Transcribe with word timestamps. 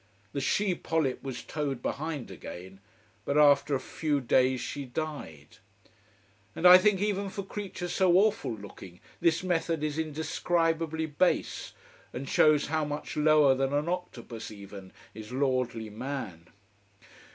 The 0.33 0.41
she 0.41 0.73
polyp 0.73 1.21
was 1.21 1.43
towed 1.43 1.83
behind 1.83 2.31
again. 2.31 2.79
But 3.23 3.37
after 3.37 3.75
a 3.75 3.79
few 3.79 4.19
days 4.19 4.59
she 4.59 4.83
died. 4.83 5.57
And 6.55 6.67
I 6.67 6.79
think, 6.79 6.99
even 6.99 7.29
for 7.29 7.43
creatures 7.43 7.93
so 7.93 8.15
awful 8.15 8.51
looking, 8.51 8.99
this 9.19 9.43
method 9.43 9.83
is 9.83 9.99
indescribably 9.99 11.05
base, 11.05 11.73
and 12.13 12.27
shows 12.27 12.65
how 12.65 12.83
much 12.83 13.15
lower 13.15 13.53
than 13.53 13.73
an 13.73 13.87
octopus 13.87 14.49
even, 14.49 14.91
is 15.13 15.31
lordly 15.31 15.91
man. 15.91 16.47